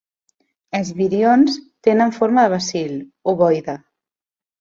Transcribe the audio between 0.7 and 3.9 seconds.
Els virions tenen forma de bacil, ovoide.